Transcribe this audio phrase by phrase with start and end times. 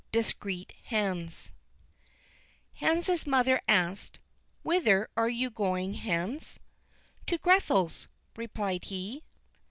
[0.11, 1.53] Discreet Hans
[2.77, 4.19] Hans' mother asked:
[4.63, 6.59] "Whither are you going, Hans?"
[7.27, 9.21] "To Grethel's," replied he.